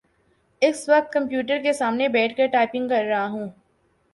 اس 0.61 0.89
وقت 0.89 1.11
کمپیوٹر 1.13 1.57
کے 1.63 1.73
سامنے 1.73 2.07
بیٹھ 2.07 2.35
کر 2.37 2.47
ٹائپنگ 2.47 2.89
کر 2.89 3.03
رہا 3.03 3.27
ہوں۔ 3.27 3.47